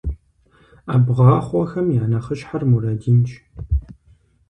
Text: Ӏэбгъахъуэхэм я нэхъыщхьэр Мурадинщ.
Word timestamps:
Ӏэбгъахъуэхэм 0.89 1.87
я 2.01 2.05
нэхъыщхьэр 2.11 2.63
Мурадинщ. 2.69 3.31